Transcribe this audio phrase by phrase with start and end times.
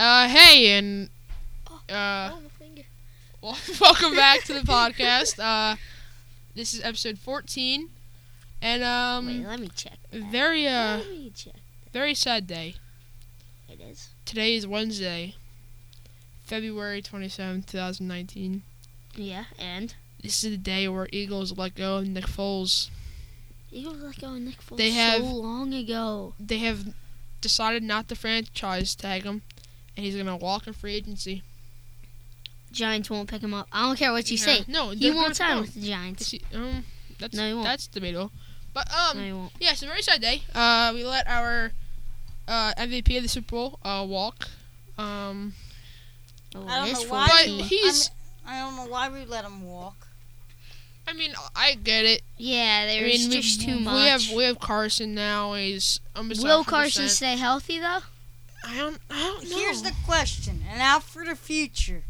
[0.00, 1.10] Uh, hey, and
[1.90, 2.38] uh, oh,
[3.42, 5.38] well, welcome back to the podcast.
[5.38, 5.76] Uh,
[6.54, 7.90] this is episode 14,
[8.62, 9.98] and Wait, um, let me check.
[10.10, 10.22] that.
[10.32, 11.52] very uh, let me check.
[11.92, 12.76] very sad day.
[13.68, 14.08] It is.
[14.24, 15.34] Today is Wednesday,
[16.44, 18.62] February 27th, 2019.
[19.16, 22.88] Yeah, and This is the day where Eagles let go of Nick Foles.
[23.70, 26.32] Eagles let go of Nick Foles They have- so long ago.
[26.40, 26.94] They have
[27.42, 29.42] decided not to franchise tag him,
[30.00, 31.42] and he's gonna walk in free agency.
[32.72, 33.68] Giants won't pick him up.
[33.70, 34.64] I don't care what you Yeah, say.
[34.66, 36.30] No, He won't gonna sign with the Giants.
[36.30, 36.84] He- um,
[37.18, 37.64] that's No, he won't.
[37.66, 38.32] that's debatable.
[38.72, 39.52] But um, no, he won't.
[39.60, 40.42] Yeah, it's a very sad day.
[40.54, 41.72] Uh, we let our
[42.48, 44.48] uh, MVP of the Super Bowl uh, walk.
[44.96, 45.52] Um,
[46.54, 47.26] Oh, I don't know why.
[47.28, 47.64] But 14.
[47.64, 48.10] he's-
[48.46, 50.08] I, mean, I don't know why we let him walk.
[51.06, 52.22] I mean, I get it.
[52.38, 53.94] yeah, I there's mean, just we, too much.
[53.94, 55.54] We have we have Carson now.
[55.54, 56.66] He's almost Will 100%.
[56.66, 58.00] Carson stay healthy though?
[58.64, 58.98] I don't.
[59.10, 59.56] I don't know.
[59.56, 62.04] Here's the question, and out for the future.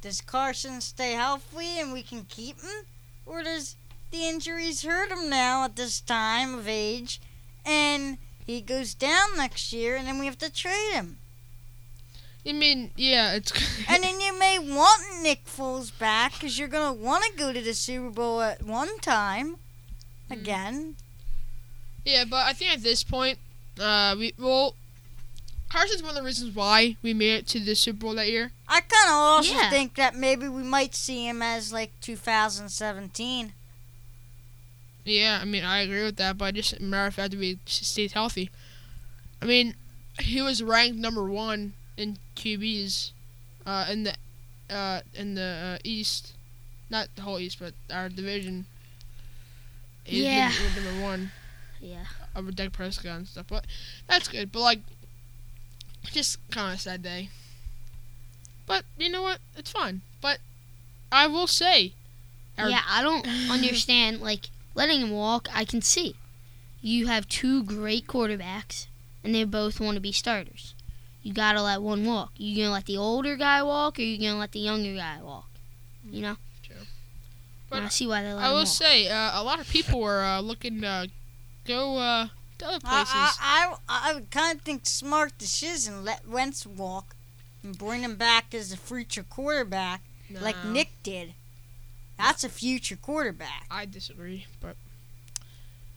[0.00, 2.84] Does Carson stay healthy and we can keep him?
[3.26, 3.76] Or does
[4.10, 7.20] the injuries hurt him now at this time of age
[7.66, 11.18] and he goes down next year and then we have to trade him?
[12.48, 13.52] I mean, yeah, it's.
[13.90, 17.52] And then you may want Nick Foles back because you're going to want to go
[17.52, 19.56] to the Super Bowl at one time
[20.28, 20.32] Hmm.
[20.32, 20.96] again.
[22.06, 23.38] yeah, but I think at this point,
[23.78, 24.74] uh, we well,
[25.70, 28.50] Carson's one of the reasons why we made it to the Super Bowl that year.
[28.68, 29.70] I kind of also Yeah.
[29.70, 33.52] think that maybe we might see him as like 2017.
[35.04, 38.12] Yeah, I mean, I agree with that, but just a matter of fact he stays
[38.12, 38.50] healthy.
[39.40, 39.74] I mean,
[40.20, 43.12] he was ranked number one in QBs,
[43.64, 44.14] uh, in the,
[44.68, 46.32] uh, in the uh, East,
[46.90, 48.66] not the whole East, but our division.
[50.04, 50.50] He's Yeah.
[50.50, 51.32] he number one
[51.80, 52.04] Yeah.
[52.34, 53.64] over Dak Prescott and stuff, but
[54.08, 54.50] that's good.
[54.52, 54.80] But like,
[56.04, 57.30] just kind of sad day.
[58.66, 59.38] But you know what?
[59.56, 60.02] It's fine.
[60.20, 60.38] But
[61.10, 61.94] I will say,
[62.58, 64.20] Yeah, I don't understand.
[64.30, 66.14] Like letting him walk, I can see.
[66.82, 68.86] You have two great quarterbacks,
[69.22, 70.74] and they both want to be starters.
[71.22, 72.30] You gotta let one walk.
[72.36, 75.48] You gonna let the older guy walk, or you gonna let the younger guy walk?
[76.08, 76.36] You know.
[76.62, 76.76] True.
[77.72, 78.66] And I see why they let I will walk.
[78.68, 81.08] say, uh, a lot of people were uh, looking to
[81.66, 82.28] go uh,
[82.62, 83.14] other places.
[83.14, 87.14] I, I, I, I would kind of think smart decision let Wentz walk
[87.62, 91.34] and bring him back as a future quarterback like Nick did.
[92.18, 93.66] That's a future quarterback.
[93.70, 94.76] I disagree, but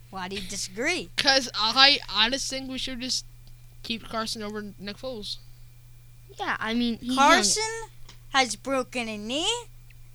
[0.10, 1.10] Why do you disagree?
[1.16, 3.26] because I, I just think we should just
[3.84, 5.38] keep Carson over Nick Foles.
[6.40, 7.18] Yeah, I mean he's young.
[7.18, 7.64] Carson
[8.30, 9.66] has broken a knee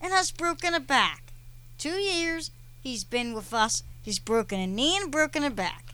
[0.01, 1.33] and has broken a back.
[1.79, 3.83] Two years he's been with us.
[4.03, 5.88] He's broken a knee and broken a back.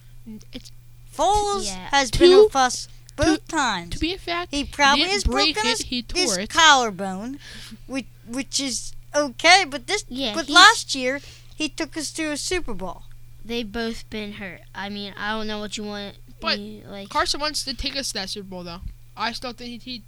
[0.53, 0.71] It's
[1.17, 1.89] Foles Yeah.
[1.91, 3.91] has Two- been with us both to times.
[3.95, 4.51] To be a fact.
[4.53, 6.51] He probably didn't has broken it, his, he tore his it.
[6.51, 7.39] collarbone,
[7.87, 9.65] which which is okay.
[9.69, 11.21] But this, Yeah, but last year
[11.55, 13.03] he took us to a Super Bowl.
[13.45, 14.63] They've both been hurt.
[14.75, 16.17] I mean, I don't know what you want.
[16.41, 18.81] But me, like Carson wants to take us to that Super Bowl, though.
[19.17, 20.03] I still think he, he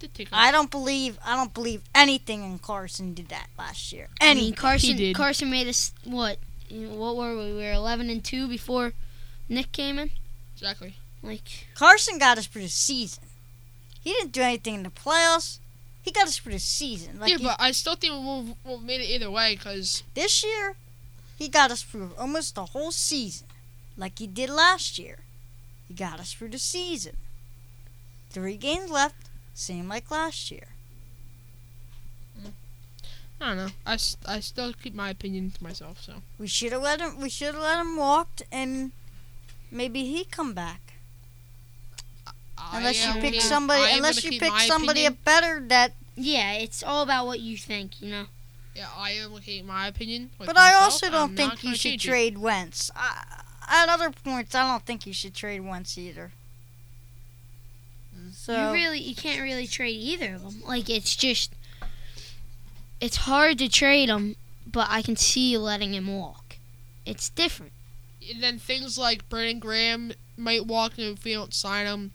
[0.00, 0.32] did take us.
[0.34, 4.08] I don't believe I don't believe anything in Carson did that last year.
[4.20, 4.96] I Any mean, Carson.
[4.96, 5.14] did.
[5.14, 6.38] Carson made us what?
[6.70, 7.52] What were we?
[7.52, 8.92] We were eleven and two before
[9.48, 10.10] Nick came in.
[10.54, 10.96] exactly.
[11.22, 13.24] Like Carson got us for the season.
[14.02, 15.58] He didn't do anything in the playoffs.
[16.02, 17.18] He got us for the season.
[17.18, 20.44] Like yeah, he- but I still think we'll, we'll made it either way because this
[20.44, 20.76] year,
[21.38, 23.46] he got us for almost the whole season,
[23.96, 25.18] like he did last year.
[25.88, 27.16] He got us for the season.
[28.30, 30.68] Three games left, same like last year.
[33.40, 33.68] I don't know.
[33.86, 36.02] I, I still keep my opinion to myself.
[36.02, 37.20] So We should have let him.
[37.20, 38.90] We should have let him walked, and
[39.70, 40.80] maybe he come back.
[42.72, 45.18] Unless you pick gonna- somebody, I unless you pick somebody opinion.
[45.24, 45.94] better that.
[46.16, 48.00] yeah, it's all about what you think.
[48.02, 48.26] You know.
[48.74, 50.30] Yeah, I am gonna keep my opinion.
[50.38, 52.08] with But I also don't I'm think you should change it.
[52.08, 52.90] trade Wentz.
[52.94, 56.32] I, at other points, I don't think you should trade Wentz either.
[58.16, 58.34] Mm.
[58.34, 60.62] So you really you can't really trade either of them.
[60.66, 61.52] Like it's just
[63.00, 64.36] it's hard to trade them,
[64.66, 66.56] but I can see you letting him walk.
[67.06, 67.72] It's different.
[68.30, 72.12] And then things like Brandon Graham might walk if we don't sign him.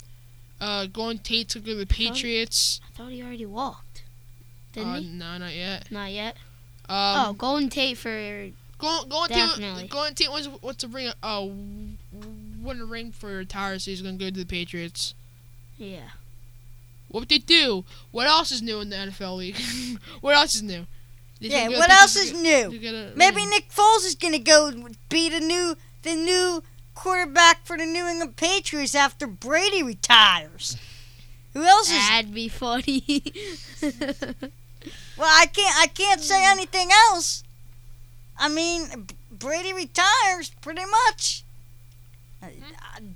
[0.61, 2.79] Uh, Golden Tate to go to the Patriots.
[2.87, 4.03] I thought he already walked.
[4.71, 5.07] Didn't Uh, he?
[5.09, 5.91] no, not yet.
[5.91, 6.35] Not yet.
[6.87, 9.49] Um, oh, Golden Tate for Golden, Golden.
[9.59, 11.47] Tate, Golden Tate wants, to bring a uh,
[12.61, 15.13] won a ring for retire, so he's gonna go to the Patriots.
[15.77, 16.09] yeah.
[17.09, 17.85] What would they do?
[18.11, 19.57] What else is new in the NFL league?
[20.21, 20.87] what else is new?
[21.39, 22.69] They yeah, what else is new?
[22.71, 23.49] a Maybe ring.
[23.51, 24.71] Nick Foles is gonna go
[25.09, 26.63] be the new the new
[26.95, 30.77] quarterback for the New England Patriots after Brady retires.
[31.53, 31.97] Who else is?
[32.09, 33.23] That'd be funny.
[35.17, 35.75] Well, I can't.
[35.79, 37.43] I can't say anything else.
[38.37, 41.43] I mean, Brady retires pretty much.
[42.41, 42.47] Uh,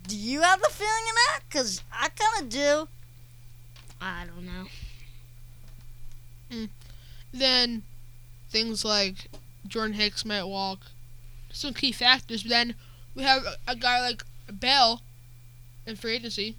[0.08, 1.40] Do you have the feeling of that?
[1.50, 2.88] Cause I kind of do.
[4.00, 4.46] I don't
[6.52, 6.68] know.
[7.34, 7.84] Then
[8.50, 9.28] things like
[9.68, 10.80] Jordan Hicks might walk.
[11.52, 12.44] Some key factors.
[12.44, 12.76] But then
[13.16, 15.02] we have a, a guy like Bell
[15.86, 16.58] in free agency.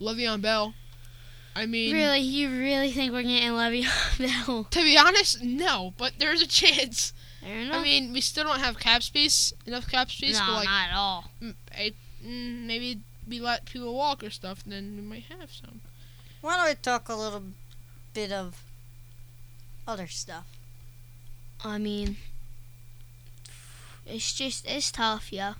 [0.00, 0.74] Le'Veon Bell.
[1.56, 4.64] I mean, Really, you really think we're getting Le'Veon Bell?
[4.64, 5.92] to be honest, no.
[5.96, 7.12] But there's a chance.
[7.40, 7.76] Fair enough.
[7.76, 10.38] I mean, we still don't have cap space, enough cap space.
[10.38, 11.24] no, but like, not at all.
[11.42, 11.92] mm, I,
[12.24, 15.80] mm, maybe we let people walk or stuff, then we might have some.
[16.40, 17.42] Why don't we talk a little
[18.14, 18.62] bit of
[19.86, 20.46] other stuff?
[21.64, 22.16] I mean,
[24.08, 25.54] it's just it's tough, yo.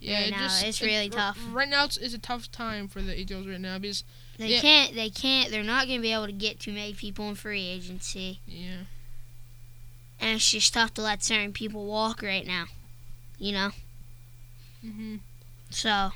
[0.00, 1.38] Yeah, Right it now, just, it's it- really tough.
[1.52, 4.04] Right now, it's, it's a tough time for the Eagles right now because
[4.36, 4.60] They Yeah.
[4.60, 4.94] can't.
[4.94, 5.50] They can't.
[5.50, 8.84] They're not gonna be able to get too many people in free agency, yeah,
[10.20, 12.66] and it's just tough to let certain people walk right now.
[13.38, 13.70] You know.
[14.82, 15.16] hmm
[15.70, 16.10] So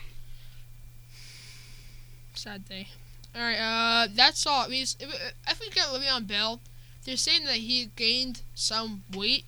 [2.35, 2.89] sad day.
[3.35, 4.65] All right, uh, that's all.
[4.65, 6.61] I mean, if, if we get Le'Veon Bell,
[7.05, 9.45] they're saying that he gained some weight.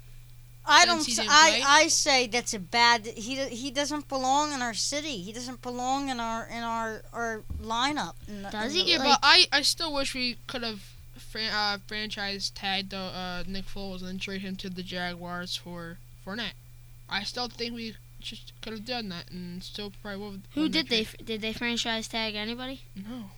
[0.66, 1.04] I don't.
[1.04, 1.62] he I?
[1.66, 3.06] I say that's a bad.
[3.06, 5.18] He he doesn't belong in our city.
[5.22, 8.14] He doesn't belong in our in our our lineup.
[8.28, 8.84] in the- Does in he?
[8.84, 10.82] the- Yeah, Like- but I, I still wish we could have
[11.16, 16.52] fran- uh, franchise tagged uh, Nick Foles and trade him to the Jaguars for Fournette.
[17.08, 20.42] I still think we just could have done that and still probably would.
[20.54, 21.06] who did they?
[21.24, 22.82] Did they franchise tag anybody?
[22.94, 23.30] No.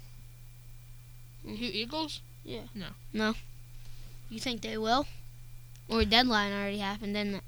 [1.45, 2.21] Who Eagles?
[2.45, 2.63] Yeah.
[2.75, 2.89] No.
[3.13, 3.35] No.
[4.29, 5.07] You think they will?
[5.93, 7.44] Or deadline already happened, didn't it?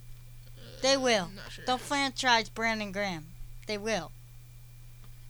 [0.82, 1.30] They will.
[1.32, 1.64] I'm sure.
[1.66, 3.26] They'll franchise Brandon Graham.
[3.66, 4.12] They will.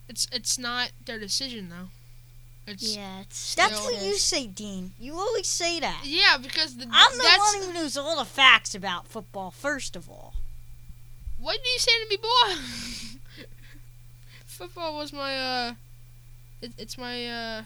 [0.07, 1.89] It's it's not their decision though.
[2.67, 3.55] It's Yeah, it's.
[3.55, 4.91] That's what you say, Dean.
[4.99, 6.01] You always say that.
[6.03, 9.51] yeah because the I'm the that's one who knows all the facts about football.
[9.51, 10.33] First of all,
[11.39, 13.45] what did you say to me, boy?
[14.45, 15.73] Football was my uh,
[16.61, 17.63] it, it's my uh.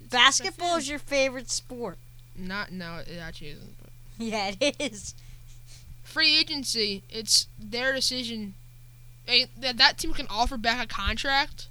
[0.00, 0.78] it's basketball thing.
[0.78, 1.98] is your favorite sport.
[2.36, 3.77] not no it actually isn't.
[4.18, 5.14] But Yeah, it is.
[6.02, 8.54] free agency, it's their decision.
[9.26, 11.68] They, that that team can offer back a contract,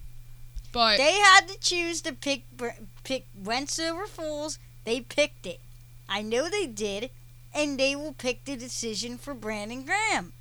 [0.72, 2.68] but They had to choose to pick Br-
[3.04, 4.60] pick Wentz over Foles.
[4.86, 5.60] They picked it.
[6.08, 7.10] I know they did,
[7.54, 10.34] and they will pick the decision for Brandon Graham.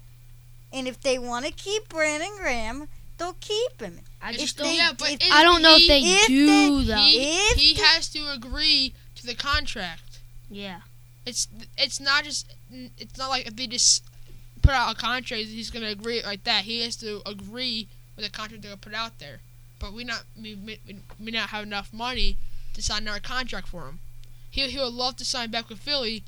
[0.72, 2.88] And if they want to keep Brandon Graham,
[3.18, 4.00] they'll keep him.
[4.20, 4.74] I just they- don't.
[4.76, 6.46] yeah, but if- if I don't know if they if do
[6.82, 6.96] they- though.
[7.00, 10.18] He, If he the- has to agree to the contract.
[10.50, 10.80] yeah.
[11.26, 14.04] It's it's not just it's not like if they just
[14.62, 16.64] put out a contract, he's gonna agree like that.
[16.64, 19.40] He has to agree with the contract they're gonna put out there.
[19.78, 20.78] But we not we, we,
[21.22, 22.36] we not have enough money
[22.74, 23.98] to sign our contract for him.
[24.50, 26.22] He he would love to sign back with Philly,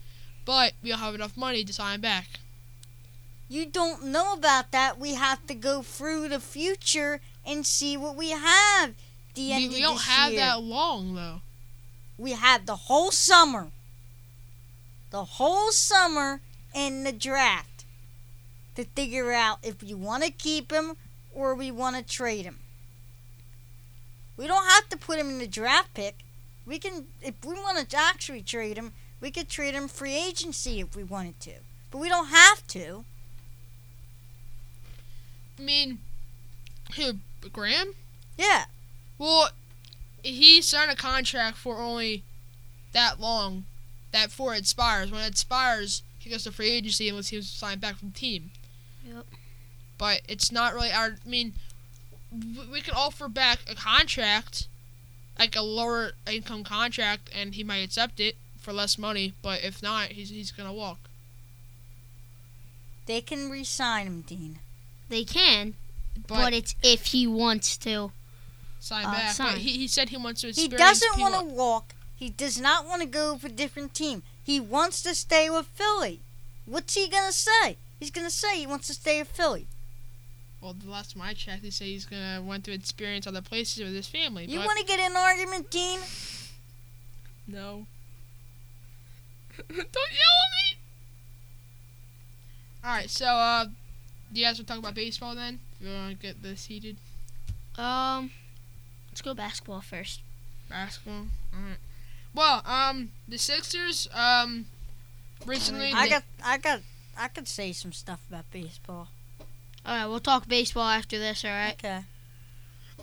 [0.44, 2.40] but we don't have enough money to sign back.
[3.48, 4.98] You don't know about that.
[4.98, 8.94] We have to go through the future and see what we have.
[9.34, 10.40] The end We, we don't have year.
[10.40, 11.40] that long though.
[12.18, 13.68] We have the whole summer.
[15.10, 16.40] The whole summer
[16.74, 17.84] and the draft
[18.74, 20.96] to figure out if we want to keep him
[21.34, 22.58] or we want to trade him.
[24.36, 26.18] We don't have to put him in the draft pick.
[26.64, 30.80] We can, if we want to actually trade him, we could trade him free agency
[30.80, 31.52] if we wanted to.
[31.90, 33.04] But we don't have to.
[35.58, 35.98] I mean,
[36.94, 37.14] who
[37.52, 37.94] Graham?
[38.36, 38.66] Yeah.
[39.18, 39.50] Well,
[40.22, 42.22] he signed a contract for only
[42.92, 43.64] that long,
[44.12, 45.10] that for it expires.
[45.10, 48.18] When it expires, he goes to free agency unless he was signed back from the
[48.18, 48.50] team.
[49.06, 49.26] Yep.
[49.96, 51.16] But it's not really our.
[51.24, 51.54] I mean,
[52.70, 54.68] we could offer back a contract,
[55.38, 59.34] like a lower income contract, and he might accept it for less money.
[59.42, 60.98] But if not, he's he's gonna walk.
[63.06, 64.58] They can re sign him, Dean.
[65.08, 65.74] They can,
[66.26, 68.12] But, but, it's if he wants to.
[68.80, 69.32] sign uh, back.
[69.34, 69.52] sign.
[69.54, 71.94] But he, he said he wants to He doesn't want to walk.
[72.18, 74.24] He does not want to go for a different team.
[74.42, 76.20] He wants to stay with Philly.
[76.66, 77.76] What's he gonna say?
[78.00, 79.68] He's gonna say he wants to stay with Philly.
[80.60, 83.84] Well, the last time I checked, he said he's gonna want to experience other places
[83.84, 84.46] with his family.
[84.46, 86.00] You but want to get in an argument, Dean?
[87.46, 87.86] no.
[89.68, 90.78] Don't yell at me.
[92.84, 93.64] All right, so uh,
[94.32, 95.60] do you guys want to talk about baseball then?
[95.80, 96.96] You want to get this heated?
[97.76, 98.30] Um,
[99.10, 100.20] let's go basketball first.
[100.68, 101.26] Basketball.
[101.54, 101.78] All right.
[102.38, 104.66] Well, um, the Sixers, um,
[105.44, 105.90] recently.
[105.92, 106.80] I they- got, I got,
[107.16, 109.08] I could say some stuff about baseball.
[109.84, 111.44] All right, we'll talk baseball after this.
[111.44, 111.72] All right.
[111.72, 112.04] Okay.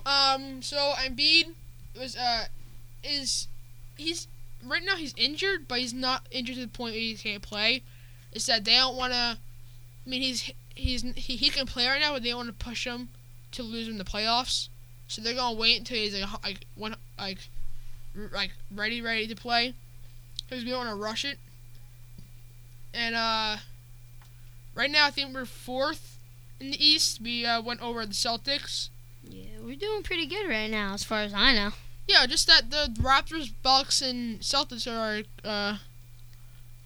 [0.06, 1.48] Um, so Embiid
[1.98, 2.44] was uh
[3.04, 3.48] is
[3.98, 4.26] he's
[4.64, 7.82] right now he's injured, but he's not injured to the point where he can't play.
[8.32, 9.36] Is that they don't want to?
[9.38, 12.64] I mean, he's he's he, he can play right now, but they don't want to
[12.64, 13.10] push him
[13.52, 14.68] to lose in the playoffs.
[15.08, 17.42] So they're gonna wait until he's like like one like r-
[18.32, 19.74] like ready ready to play
[20.48, 21.38] because we don't want to rush it.
[22.94, 23.56] And uh,
[24.74, 26.18] right now I think we're fourth
[26.60, 27.20] in the East.
[27.20, 28.88] We uh, went over the Celtics.
[29.28, 31.70] Yeah, we're doing pretty good right now, as far as I know.
[32.06, 35.76] Yeah, just that the Raptors, Bucks, and Celtics are our uh,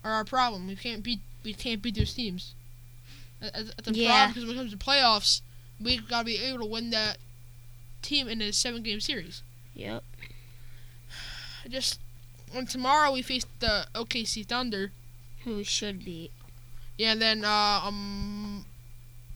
[0.02, 0.66] are our problem.
[0.66, 2.54] We can't beat we can't beat those teams.
[3.40, 4.08] That- That's a Yeah.
[4.08, 5.40] problem because when it comes to playoffs,
[5.80, 7.18] we gotta be able to win that
[8.02, 9.42] team in a seven game series.
[9.74, 10.02] Yep.
[11.68, 12.00] Just
[12.56, 14.92] on tomorrow we face the OKC Thunder.
[15.44, 16.32] Who we should beat.
[16.98, 18.64] Yeah, and then uh, um,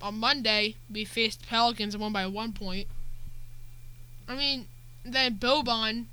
[0.02, 2.88] on Monday we faced Pelicans and won by one point.
[4.28, 4.66] I mean,
[5.04, 6.06] then Boban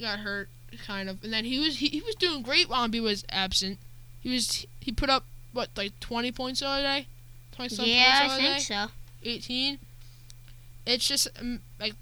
[0.00, 0.48] got hurt,
[0.86, 3.78] kind of, and then he was he, he was doing great while Embiid was absent.
[4.20, 7.06] He was he put up what like twenty points the other day,
[7.52, 8.86] twenty something Yeah, points I the other think so.
[9.24, 9.78] eighteen.
[10.86, 11.94] It's just um, like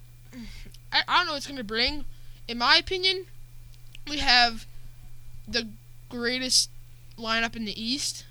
[0.93, 2.05] I, I don't know what it's gonna bring.
[2.49, 3.27] In my opinion,
[4.09, 4.67] we have
[5.49, 5.69] the
[6.09, 6.71] greatest
[7.19, 8.25] lineup in the East.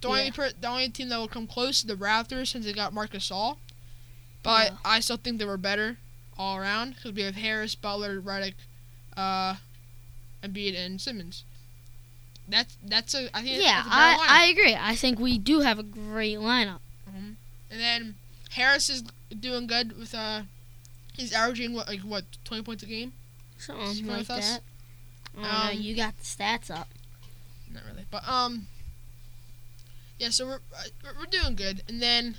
[0.00, 0.30] The only Yeah.
[0.30, 3.12] per, the only team that will come close is the Raptors since they got Marc
[3.12, 3.58] Gasol,
[4.42, 4.78] but Yeah.
[4.84, 5.98] I still think they were better
[6.38, 8.54] all around because we have Harris, Butler, Redick,
[9.16, 9.56] uh,
[10.42, 11.44] Embiid, and Simmons.
[12.48, 13.82] That's that's a I think Yeah.
[13.86, 14.76] I, I agree.
[14.76, 16.80] I think we do have a great lineup.
[17.68, 18.14] And then
[18.50, 19.02] Harris is
[19.40, 20.42] doing good with uh,
[21.16, 23.12] he's averaging what like what twenty points a game.
[23.58, 24.50] Something like us?
[24.50, 24.60] that.
[25.38, 26.88] I don't know, Um, you got the stats up.
[27.72, 28.66] Not really, but um,
[30.18, 30.30] yeah.
[30.30, 32.36] So we're uh, we're- we're doing good, and then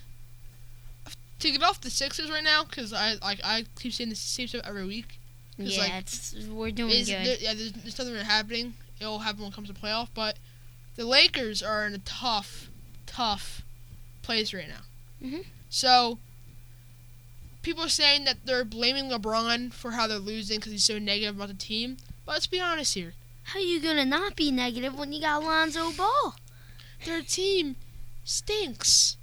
[1.40, 4.48] to get off the Sixers right now because I like I keep seeing the same
[4.48, 5.20] stuff every week.
[5.60, 7.26] Yeah, like, it's we're doing Is- good.
[7.26, 8.74] there- yeah, there's, there's nothing really happening.
[9.00, 10.38] It'll happen when it comes to playoff, but
[10.96, 12.70] the Lakers are in a tough,
[13.06, 13.62] tough
[14.24, 14.82] place right now.
[15.28, 15.46] Mhm.
[15.70, 16.18] So
[17.68, 21.36] people are saying that they're blaming LeBron for how they're losing because he's so negative
[21.36, 21.98] about the team.
[22.26, 23.12] But let's be honest here.
[23.44, 26.36] How are you gonna not be negative when you got Lonzo Ball?
[27.06, 27.76] Their team
[28.24, 29.18] stinks.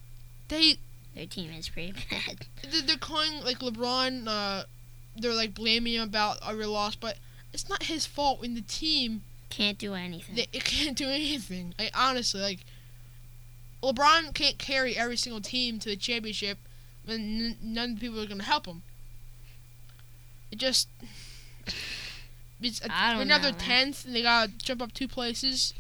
[0.49, 0.77] They
[1.15, 2.47] Their team is pretty bad.
[2.71, 4.27] they're they're calling like LeBron.
[4.29, 4.65] Uh,
[5.17, 7.17] they're like blaming him about every loss, but
[7.55, 10.35] it's not his fault when the team Can't do anything.
[10.37, 11.73] they, it can't do anything.
[11.79, 12.67] Like honestly, like
[13.83, 16.59] LeBron can't carry every single team to the championship
[17.04, 18.82] when n- none of the people are gonna help him.
[20.50, 20.88] It just.
[22.61, 25.75] It's, I don't right now know, tenth, and they gotta jump up two places.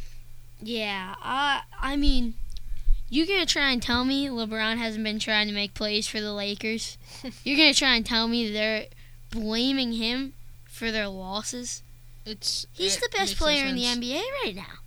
[0.60, 2.34] Yeah, I I mean,
[3.08, 6.32] you're gonna try and tell me LeBron hasn't been trying to make plays for the
[6.32, 6.98] Lakers?
[7.44, 8.86] You're gonna try and tell me they're
[9.30, 10.32] blaming him
[10.66, 11.82] for their losses?
[12.26, 13.84] It's He's it the best player in the.
[13.84, 14.78] NBA right now.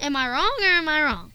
[0.00, 1.32] Am I wrong or am I wrong?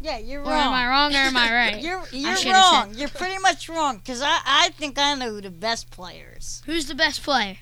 [0.00, 0.68] Yeah, you're Or wrong.
[0.68, 1.82] am I wrong or am I right?
[1.82, 2.94] You're you're should've wrong.
[2.94, 6.62] You're pretty much wrong because I I think I know who the best player is.
[6.66, 7.58] Who's the best player?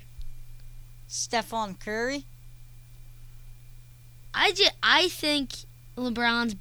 [1.08, 2.24] Stephen Curry.
[4.34, 5.50] I just, I think
[5.96, 6.54] LeBron's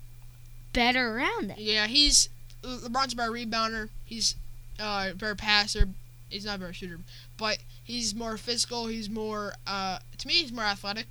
[0.73, 1.59] better around it.
[1.59, 2.29] Yeah, he's
[2.63, 3.89] LeBron's a better rebounder.
[4.03, 4.35] He's
[4.79, 5.89] uh better passer.
[6.29, 6.99] He's not a better shooter,
[7.37, 8.87] but he's more physical.
[8.87, 11.07] He's more uh to me he's more athletic,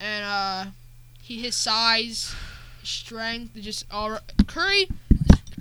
[0.00, 0.64] and uh
[1.20, 2.34] he his size, his
[2.82, 4.20] strength, just all right.
[4.46, 4.88] Curry.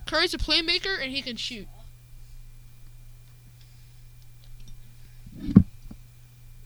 [0.06, 1.68] Curry's a playmaker and he can shoot.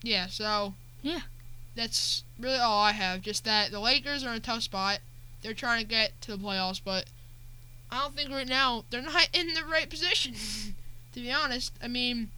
[0.02, 1.20] Yeah, so Yeah.
[1.74, 3.22] that's really all I have.
[3.22, 5.00] Just that the Lakers are in a tough spot.
[5.42, 7.06] They're trying to get to the playoffs, but
[7.90, 10.34] I don't think right now they're not in the right position.
[11.12, 12.30] to be honest, I mean,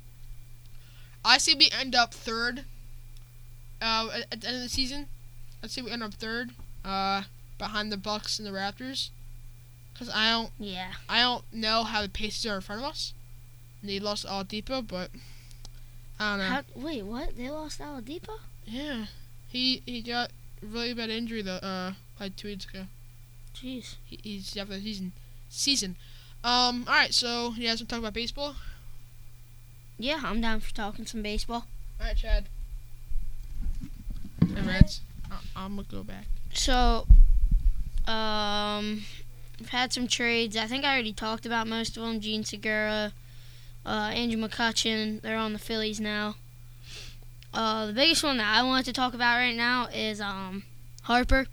[1.25, 2.65] I see we end up third.
[3.81, 5.07] Uh, at, at the end of the season,
[5.63, 6.51] let's say we end up third.
[6.85, 7.23] Uh,
[7.59, 9.11] behind the Bucks and the Raptors,
[9.93, 10.93] because I don't, Yeah.
[11.09, 13.13] I don't know how the Pacers are in front of us.
[13.83, 15.11] They lost Oladipo, but
[16.19, 16.45] I don't know.
[16.45, 17.37] How, wait, what?
[17.37, 18.39] They lost Oladipo?
[18.65, 19.07] Yeah,
[19.49, 22.85] he he got really bad injury the uh like two weeks ago.
[23.55, 23.97] Jeez.
[24.05, 25.13] He, he's for the season.
[25.49, 25.97] Season.
[26.45, 26.85] Um.
[26.87, 27.15] All right.
[27.15, 28.57] So you guys want to talk about baseball?
[29.99, 31.67] Yeah, I'm down for talking some baseball.
[32.01, 32.47] All right, Chad.
[34.41, 35.01] And Reds.
[35.31, 36.27] I, I'm gonna go back.
[36.53, 37.07] So,
[38.09, 39.03] um,
[39.59, 40.57] we've had some trades.
[40.57, 42.21] I think I already talked about most of them.
[42.21, 43.13] Jean Segura,
[43.85, 45.21] uh, Andrew McCutchen.
[45.21, 46.37] They're on the Phillies now.
[47.53, 50.65] Uh, the biggest one that I wanted to talk about right now is um,
[51.03, 51.47] Harper.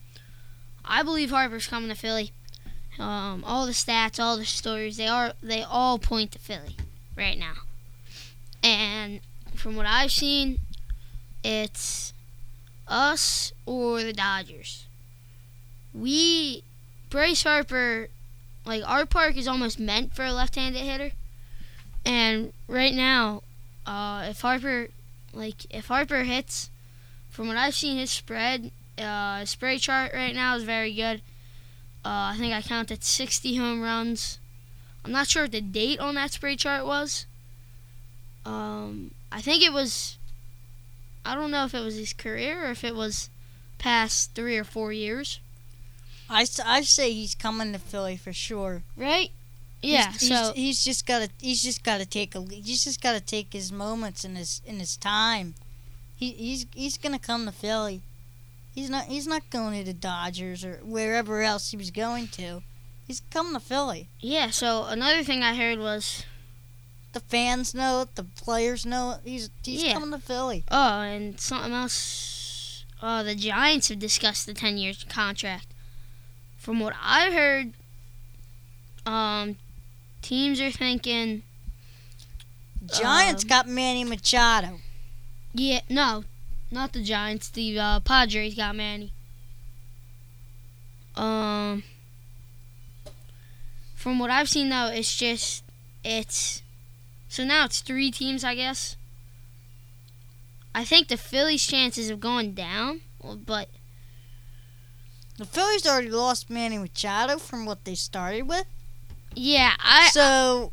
[0.83, 2.31] I believe Harper's coming to Philly.
[2.99, 6.77] Um, all the stats, all the stories, they are they all point to Philly
[7.17, 7.53] right now.
[8.63, 9.19] And
[9.53, 10.59] from what I've seen,
[11.43, 12.13] it's
[12.87, 14.85] us or the Dodgers.
[15.97, 16.63] We
[17.09, 18.09] Bryce Harper,
[18.65, 21.11] like our park is almost meant for a left-handed hitter,
[22.05, 23.43] and right now,
[23.85, 24.89] uh, if Harper,
[25.33, 26.69] like if Harper hits,
[27.29, 31.21] from what I've seen, his spread, uh, his spray chart right now is very good.
[32.03, 34.39] Uh, I think I counted 60 home runs.
[35.03, 37.25] I'm not sure what the date on that spray chart was.
[38.45, 40.17] Um, I think it was.
[41.25, 43.29] I don't know if it was his career or if it was
[43.79, 45.39] past three or four years.
[46.29, 48.83] I, I say he's coming to Philly for sure.
[48.97, 49.31] Right?
[49.81, 50.11] Yeah.
[50.13, 53.53] He's, so he's, he's just gotta he's just gotta take a he's just gotta take
[53.53, 55.53] his moments and his in his time.
[56.15, 58.01] He he's he's gonna come to Philly.
[58.73, 62.61] He's not he's not going to the Dodgers or wherever else he was going to.
[63.07, 64.09] He's coming to Philly.
[64.19, 64.49] yeah.
[64.49, 66.23] So another thing I heard was
[67.13, 68.15] The fans know it.
[68.15, 69.29] The players know it.
[69.29, 69.93] He's he's Yeah.
[69.93, 70.63] coming to Philly.
[70.71, 72.83] oh, and something else.
[73.03, 75.67] Oh, the Giants have discussed the 10 year contract.
[76.65, 77.73] From what I heard,
[79.05, 79.55] um,
[80.23, 81.43] teams are thinking
[82.87, 84.79] Giants Um, got Manny Machado.
[85.53, 86.23] Yeah, no,
[86.71, 87.49] not the Giants.
[87.49, 89.13] The uh, Padres got Manny.
[91.15, 91.83] Um,
[93.93, 95.63] from what I've seen though, it's just
[96.03, 96.63] it's
[97.29, 98.95] so now it's three teams, I guess.
[100.73, 103.01] I think the Phillies' chances have gone down,
[103.45, 103.69] but
[105.37, 108.65] The Phillies already lost Manny Machado from what they started with.
[109.35, 110.71] yeah, I so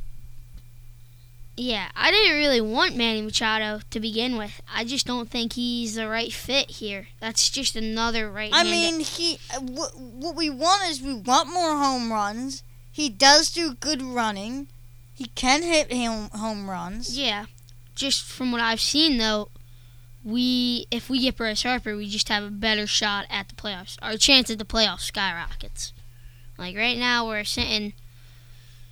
[1.57, 4.61] yeah I didn't really want Manny Machado to begin with.
[4.73, 7.09] I just don't think he's the right fit here.
[7.21, 8.51] That's just another right.
[8.53, 9.39] I mean, he.
[9.55, 12.63] uh, What, what we want is we want more home runs.
[12.91, 14.69] He does do good running.
[15.15, 17.19] He can hit home home runs.
[17.19, 17.47] Yeah,
[17.95, 19.49] just from what I've seen though,
[20.25, 23.97] we if we get Bryce Harper, we just have a better shot at the playoffs.
[24.03, 25.93] Our chance at the playoffs skyrockets.
[26.59, 27.93] Like right now, we're sitting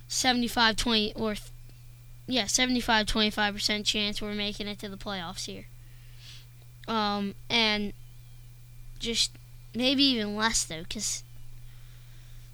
[0.09, 1.35] 75-20 or
[2.27, 5.67] yeah, 75-25 percent chance we're making it to the playoffs here.
[6.87, 7.93] Um, and
[8.99, 9.31] just
[9.73, 11.23] maybe even less though, because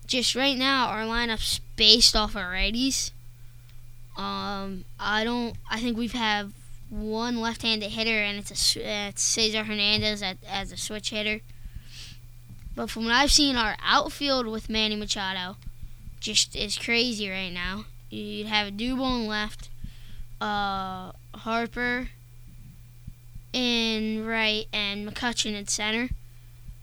[0.06, 3.12] just right now our lineup's based off our righties.
[4.18, 5.56] Um, I don't.
[5.70, 6.52] I think we've have
[6.90, 11.42] one left-handed hitter, and it's a uh, it's Cesar Hernandez at, as a switch hitter.
[12.76, 15.58] But from what I've seen, our outfield with Manny Machado
[16.20, 17.86] just is crazy right now.
[18.10, 19.70] You'd have Dubon left,
[20.40, 22.10] uh, Harper
[23.52, 26.10] in right, and McCutchen in center.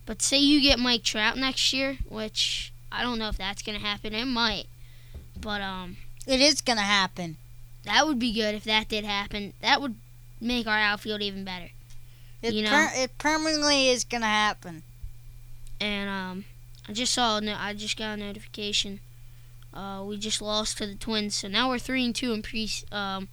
[0.07, 3.79] But say you get Mike Trout next year, which I don't know if that's gonna
[3.79, 4.14] happen.
[4.14, 4.67] It might,
[5.40, 5.97] but um.
[6.27, 7.37] It is gonna happen.
[7.85, 9.53] That would be good if that did happen.
[9.61, 9.97] That would
[10.40, 11.70] make our outfield even better.
[12.42, 12.70] It You know?
[12.70, 14.83] per- it permanently is gonna happen.
[15.81, 16.44] And um,
[16.88, 19.01] I just saw, no, I just got a notification.
[19.73, 22.70] Uh, we just lost to the Twins, so now we're three and two in pre
[22.92, 23.29] um,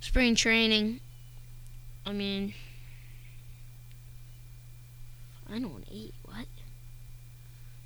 [0.00, 1.00] spring training.
[2.06, 2.54] I mean,
[5.48, 6.14] I don't want eight.
[6.24, 6.46] What?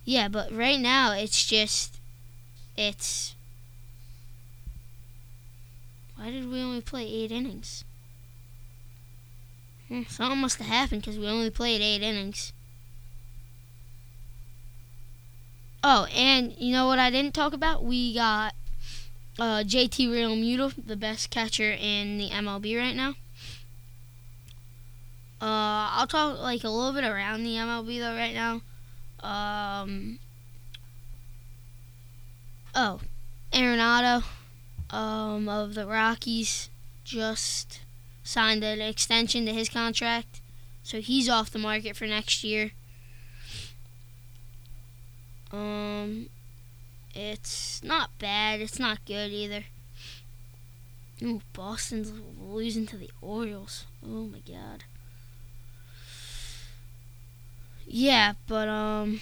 [0.04, 1.98] Yeah, but right now it's just,
[2.76, 3.34] it's.
[6.18, 7.84] Why did we only play eight innings?
[9.86, 12.52] Hmm, something must have happened because we only played eight innings.
[15.84, 17.84] Oh, and you know what I didn't talk about?
[17.84, 18.54] We got
[19.38, 23.10] uh, JT Realmuto, the best catcher in the MLB right now.
[25.40, 28.60] Uh, I'll talk like a little bit around the MLB though right now.
[29.22, 30.18] Um,
[32.74, 32.98] oh,
[33.52, 34.24] Arenado
[34.90, 36.70] um, of the Rockies
[37.04, 37.80] just
[38.22, 40.40] signed an extension to his contract,
[40.82, 42.72] so he's off the market for next year.
[45.50, 46.28] Um,
[47.14, 48.60] it's not bad.
[48.60, 49.64] It's not good either.
[51.22, 53.86] Ooh, Boston's losing to the Orioles.
[54.04, 54.84] Oh my god.
[57.86, 59.20] Yeah, but um,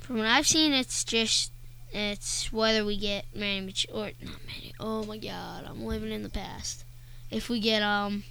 [0.00, 1.52] from what I've seen, it's just
[1.92, 4.74] it's whether we get Manny Mach- or not Manny.
[4.78, 6.84] Oh my god, I'm living in the past.
[7.30, 8.24] If we get um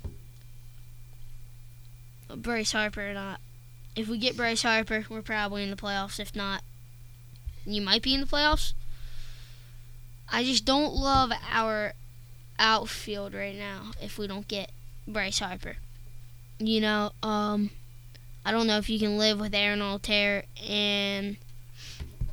[2.35, 3.39] Bryce Harper or not.
[3.95, 6.19] If we get Bryce Harper, we're probably in the playoffs.
[6.19, 6.63] If not,
[7.65, 8.73] you might be in the playoffs.
[10.31, 11.93] I just don't love our
[12.59, 14.71] outfield right now if we don't get
[15.07, 15.77] Bryce Harper.
[16.59, 17.71] You know, um,
[18.45, 21.37] I don't know if you can live with Aaron Altherr and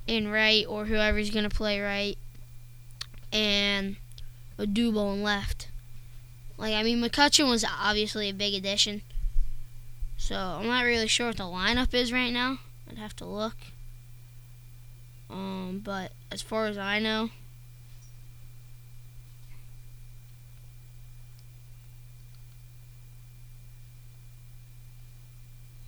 [0.06, 2.18] in right or whoever's gonna play right
[3.32, 3.96] and
[4.58, 5.68] a Dubon left.
[6.56, 9.02] Like I mean, McCutchen was obviously a big addition.
[10.16, 12.58] So I'm not really sure what the lineup is right now.
[12.90, 13.56] I'd have to look.
[15.28, 17.30] Um, but as far as I know,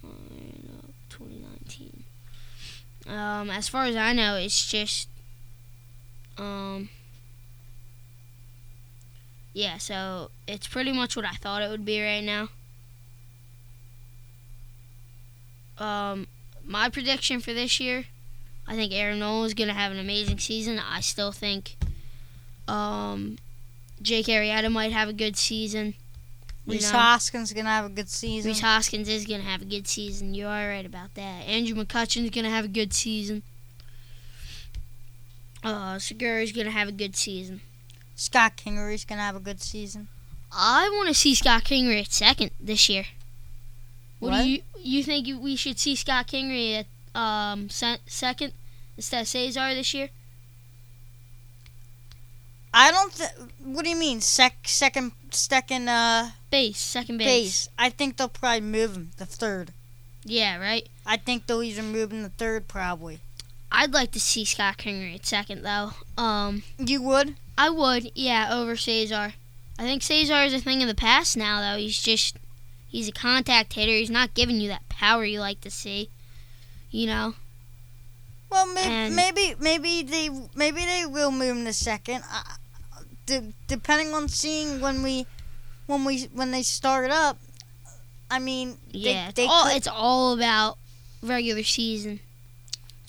[0.04, 2.04] lineup 2019.
[3.08, 5.08] Um, as far as I know, it's just
[6.36, 6.90] um.
[9.54, 12.48] Yeah, so it's pretty much what I thought it would be right now.
[15.78, 16.28] Um,
[16.64, 18.04] my prediction for this year,
[18.66, 20.78] I think Aaron Nola is going to have an amazing season.
[20.78, 21.76] I still think
[22.68, 23.38] um,
[24.02, 25.94] Jake Arrieta might have a good season.
[26.68, 28.50] You Rhys know, Hoskins gonna have a good season.
[28.50, 30.34] Rhys Hoskins is going to have a good season.
[30.34, 31.46] You are right about that.
[31.46, 33.42] Andrew McCutchen's going to have a good season.
[35.64, 37.60] Uh, Segura's going to have a good season.
[38.14, 40.08] Scott Kingery's gonna have a good season.
[40.50, 43.04] I want to see Scott Kingery at second this year.
[44.18, 44.42] What, What?
[44.42, 48.54] do you you think we should see Scott Kingery at um second
[48.96, 50.08] instead of Cesar this year?
[52.74, 53.14] I don't.
[53.14, 53.30] Th-
[53.62, 54.20] what do you mean?
[54.20, 57.26] Sec- second, second uh, Base, second base.
[57.26, 57.68] base.
[57.78, 59.72] I think they'll probably move him to third.
[60.24, 60.88] Yeah, right.
[61.06, 63.20] I think they'll even move him to third, probably.
[63.70, 65.92] I'd like to see Scott Kingery at second though.
[66.16, 67.36] Um, You would?
[67.56, 69.34] I would, yeah, over Cesar.
[69.78, 71.78] I think Cesar is a thing of the past now though.
[71.78, 72.36] He's just
[72.88, 73.92] he's a contact hitter.
[73.92, 76.08] He's not giving you that power you like to see.
[76.90, 77.34] You know.
[78.50, 82.24] Well, maybe, maybe, maybe they, maybe they will move him to second.
[82.32, 82.42] Uh,
[83.26, 85.26] de- depending on seeing when we,
[85.88, 87.38] when we, when they start up.
[88.30, 90.78] I mean, Yeah, they, it's they all could, it's all about
[91.22, 92.20] regular season.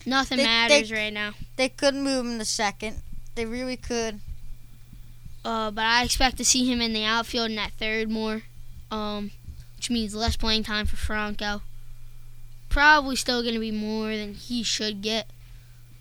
[0.06, 1.34] Nothing They- matters right now.
[1.58, 3.02] they could move him to second.
[3.36, 4.22] They really could.
[5.46, 8.44] Uh, but I expect to see him in the outfield in that third more,
[8.92, 9.32] um,
[9.78, 11.62] which means less playing time for Franco.
[12.70, 15.28] Probably still going to be more than he should get.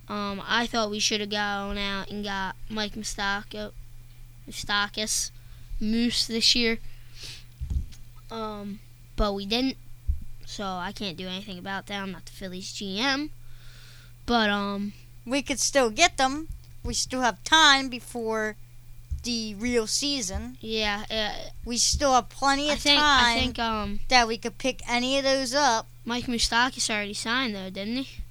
[0.08, 3.72] Um, I thought we should have gone out and got Mike Moustakas,
[5.80, 6.78] Moose this year.
[8.30, 8.80] Um,
[9.16, 9.76] but we didn't,
[10.44, 12.02] so I can't do anything about that.
[12.02, 13.30] I'm not the Phillies GM.
[14.26, 14.92] But um,
[15.26, 16.48] We could still get them.
[16.84, 18.56] We still have time before
[19.22, 20.58] the real season.
[20.60, 24.00] yeah, uh, We still have plenty I of think time I think um.
[24.08, 25.86] that we could pick any of those up.
[26.04, 28.22] Mike Moustakas already signed though, didn't he?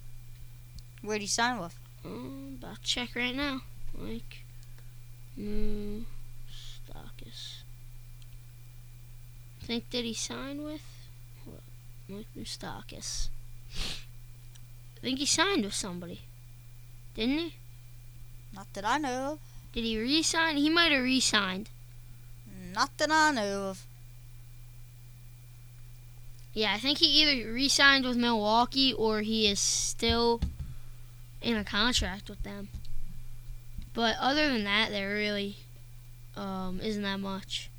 [1.01, 1.77] Where'd he sign with?
[2.05, 3.61] Um, about to check right now.
[3.97, 4.43] Mike
[5.37, 6.05] Moustakas.
[9.56, 10.81] I think did he sign with?
[12.07, 13.27] Mike Moustakas?
[13.75, 16.21] I think he signed with somebody,
[17.15, 17.55] didn't he?
[18.55, 19.39] Not that I know of.
[19.73, 20.55] Did he re-sign?
[20.55, 21.69] He might have re-signed.
[22.73, 23.85] Not that I know of.
[26.53, 30.39] Yeah, I think he either re-signed with Milwaukee or he is still
[31.41, 32.69] in a contract with them.
[33.93, 35.57] But other than that, there really
[36.37, 37.69] um, isn't that much.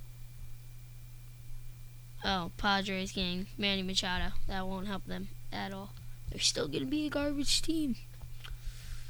[2.24, 4.32] Oh, Padres getting Manny Machado.
[4.48, 5.90] That won't help them at all.
[6.30, 7.96] They're still going to be a garbage team.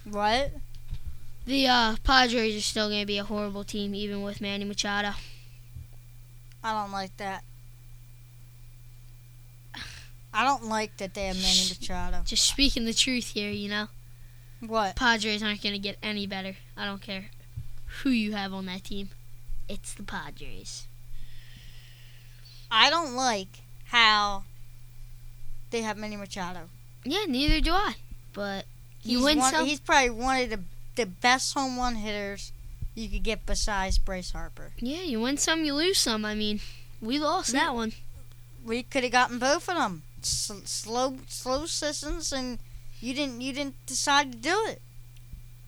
[0.05, 0.53] What?
[1.47, 5.13] The uh, Padres are still going to be a horrible team, even with Manny Machado.
[6.63, 7.45] I don't like that.
[10.35, 12.23] I don't like that they have Manny Machado.
[12.25, 13.89] Just speaking the truth here, you know.
[14.61, 14.97] What?
[14.97, 16.57] Padres aren't going to get any better.
[16.77, 17.27] I don't care
[18.03, 19.11] who you have on that team.
[19.69, 20.88] It's the Padres.
[22.71, 24.45] I don't like how
[25.71, 26.69] they have Manny Machado.
[27.05, 27.95] Yeah, neither do I.
[28.33, 28.67] But
[29.03, 29.67] you He's win one, some.
[29.67, 30.61] He's probably one of the
[30.97, 32.53] the best home run hitters
[32.95, 34.73] you could get besides Bryce Harper.
[34.79, 36.25] Yeah, you win some, you lose some.
[36.25, 36.61] I mean,
[37.01, 37.93] we lost that one.
[38.65, 40.03] We could have gotten both of them.
[40.21, 42.59] S- slow, slow seasons, and
[43.01, 43.41] you didn't.
[43.41, 44.83] You didn't decide to do it.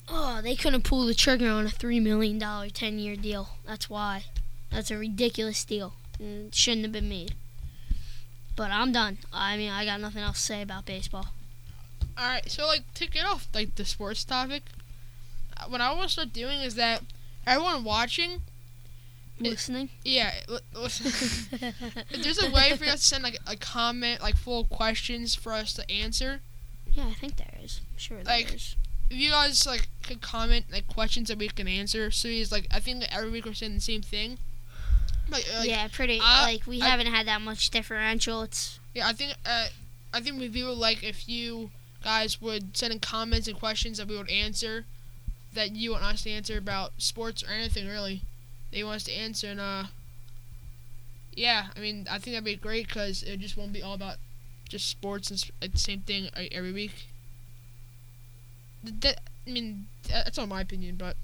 [0.08, 3.50] Oh, they couldn't pull the trigger on a three million dollar ten year deal.
[3.64, 4.24] That's why.
[4.70, 5.94] That's a ridiculous deal.
[6.20, 7.34] It shouldn't have been made.
[8.56, 9.18] But I'm done.
[9.32, 11.28] I mean, I got nothing else to say about baseball.
[12.18, 14.64] All right, so like to get off like the sports topic,
[15.56, 17.02] uh, what I want to start doing is that
[17.46, 18.42] everyone watching,
[19.38, 19.88] Listening.
[20.04, 21.06] yeah, li- listen.
[22.10, 25.52] if there's a way for you to send like a comment like full questions for
[25.54, 26.40] us to answer,
[26.92, 27.80] yeah, I think there is.
[27.90, 28.76] I'm sure there Like, is.
[29.08, 32.66] if you guys like could comment like questions that we can answer, so he's like
[32.70, 34.36] I think every week we're saying the same thing.
[35.30, 36.18] Like, uh, like yeah, pretty.
[36.22, 38.42] I- like we I- haven't had that much differential.
[38.42, 39.68] It's Yeah, I think uh,
[40.12, 41.70] I think we would be like if you
[42.02, 44.84] guys would send in comments and questions that we would answer,
[45.52, 48.22] that you want us to answer about sports or anything really,
[48.70, 49.84] that you want us to answer, and uh,
[51.34, 54.16] Yeah, I mean, I think that'd be great because it just won't be all about
[54.68, 57.06] just sports and s- like the same thing uh, every week.
[58.82, 61.16] That, I mean, that's all my opinion, but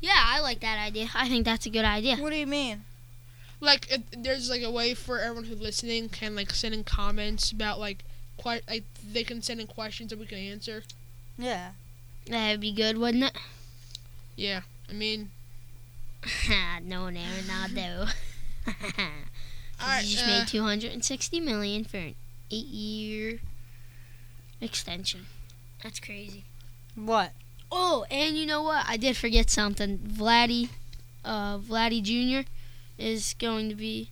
[0.00, 1.08] Yeah, I like that idea.
[1.14, 2.16] I think that's a good idea.
[2.16, 2.84] What do you mean?
[3.60, 7.50] Like, it, there's like a way for everyone who's listening can like send in comments
[7.50, 8.04] about like
[8.36, 10.82] quite like they can send in questions that we can answer.
[11.38, 11.70] Yeah.
[12.26, 13.36] That'd be good, wouldn't it?
[14.36, 15.30] Yeah, I mean,
[16.82, 18.10] no, no, Ronaldo.
[18.66, 22.14] all right, you just uh, made 260 million for an
[22.50, 23.40] eight-year
[24.60, 25.26] extension.
[25.82, 26.44] That's crazy.
[26.94, 27.32] What?
[27.70, 28.84] Oh, and you know what?
[28.88, 29.98] I did forget something.
[29.98, 30.70] Vladdy,
[31.24, 32.48] uh, Vladdy Jr.
[32.98, 34.10] is going to be.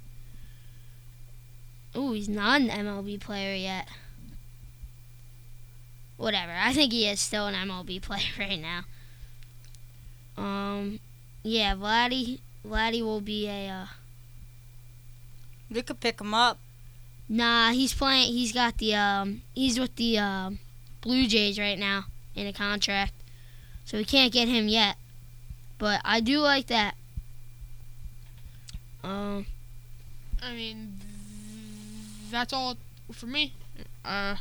[1.94, 3.88] Oh, he's not an MLB player yet.
[6.16, 6.52] Whatever.
[6.52, 8.84] I think he is still an MLB player right now.
[10.36, 11.00] Um,
[11.42, 13.68] yeah, Vladdy, Vladdy will be a.
[13.68, 13.86] Uh,
[15.68, 16.58] You could pick him up.
[17.28, 18.32] Nah, he's playing.
[18.32, 19.42] He's got the um.
[19.54, 20.58] He's with the um,
[21.00, 23.12] Blue Jays right now in a contract,
[23.84, 24.96] so we can't get him yet.
[25.78, 26.94] But I do like that.
[29.04, 29.46] Um,
[30.42, 31.00] I mean,
[32.30, 32.76] that's all
[33.12, 33.52] for me.
[34.04, 34.36] Uh,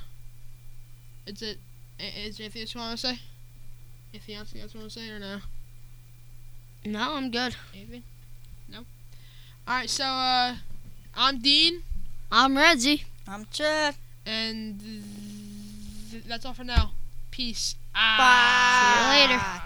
[1.26, 1.58] is it?
[2.00, 3.19] i- Is there anything else you want to say?
[4.13, 5.39] Anything else you guys want to say or no?
[6.86, 7.56] no, I'm good.
[7.74, 8.04] Anything?
[8.69, 8.80] No.
[9.67, 9.89] All right.
[9.89, 10.56] So, uh,
[11.15, 11.84] I'm Dean,
[12.32, 13.06] I'm Reggie.
[13.28, 13.95] I'm Chad.
[14.26, 14.80] and
[16.12, 16.91] th- that's all for now.
[17.32, 17.76] Peace.
[17.93, 18.80] Bye.
[18.82, 19.62] See you later.